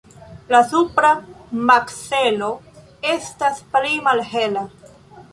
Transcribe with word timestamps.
La 0.51 0.59
supra 0.69 1.09
makzelo 1.71 2.47
estas 3.11 3.61
pli 3.75 3.93
malhela. 4.07 4.65